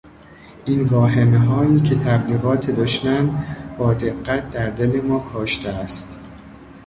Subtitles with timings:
[0.65, 3.43] این واهمههایی که تبلیغات دشمن
[3.77, 6.19] با دقت در دل ما کاشته است